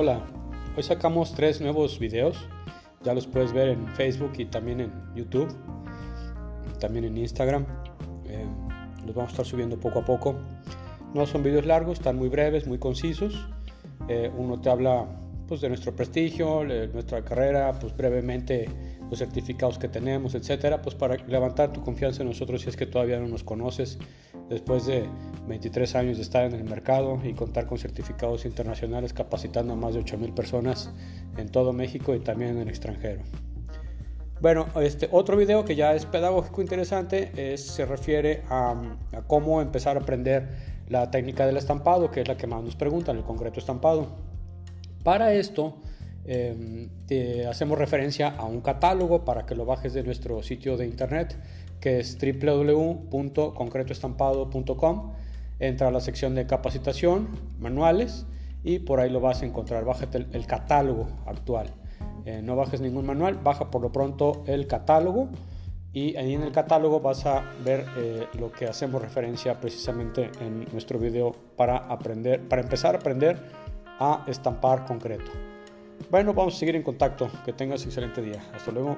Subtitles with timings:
[0.00, 0.24] Hola,
[0.76, 2.38] hoy sacamos tres nuevos videos.
[3.02, 5.52] Ya los puedes ver en Facebook y también en YouTube,
[6.78, 7.66] también en Instagram.
[8.24, 8.46] Eh,
[9.04, 10.36] los vamos a estar subiendo poco a poco.
[11.14, 13.48] No son videos largos, están muy breves, muy concisos.
[14.08, 15.04] Eh, uno te habla
[15.48, 16.62] pues, de nuestro prestigio,
[16.92, 18.68] nuestra carrera, pues brevemente
[19.10, 22.86] los certificados que tenemos, etcétera, pues para levantar tu confianza en nosotros si es que
[22.86, 23.98] todavía no nos conoces,
[24.48, 25.08] después de
[25.48, 29.94] 23 años de estar en el mercado y contar con certificados internacionales capacitando a más
[29.94, 30.90] de 8.000 personas
[31.36, 33.22] en todo México y también en el extranjero.
[34.40, 38.70] Bueno, este otro video que ya es pedagógico interesante es, se refiere a,
[39.12, 40.48] a cómo empezar a aprender
[40.88, 44.06] la técnica del estampado, que es la que más nos preguntan, el concreto estampado.
[45.02, 45.74] Para esto,
[46.30, 46.90] Em,
[47.48, 51.34] hacemos referencia a un catálogo para que lo bajes de nuestro sitio de internet
[51.80, 55.12] que es www.concretoestampado.com.
[55.58, 58.26] Entra a la sección de capacitación, manuales
[58.62, 59.86] y por ahí lo vas a encontrar.
[59.86, 61.68] Bájate el, catálogo actual.
[62.26, 65.30] Eh, no bajes ningún manual, baja por lo pronto el catálogo
[65.94, 70.66] y ahí en el catálogo vas a ver eh, lo que hacemos referencia precisamente en
[70.72, 73.40] nuestro video para aprender, para empezar a aprender
[73.98, 75.47] a estampar concreto.
[76.10, 77.30] Bueno, vamos a seguir en contacto.
[77.44, 78.42] Que tengas excelente día.
[78.54, 78.96] Hasta luego.